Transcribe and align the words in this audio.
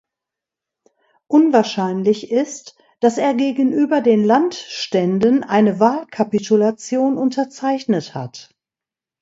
Unwahrscheinlich 1.27 2.31
ist, 2.31 2.75
dass 3.01 3.19
er 3.19 3.35
gegenüber 3.35 4.01
den 4.01 4.23
Landständen 4.25 5.43
eine 5.43 5.79
Wahlkapitulation 5.79 7.19
unterzeichnet 7.19 8.15
hat. 8.15 8.49